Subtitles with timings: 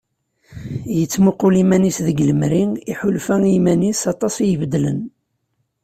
[0.97, 4.99] Yettmuqul udem-is deg lemri, iḥulfa i yiman-is aṭas i ibeddlen.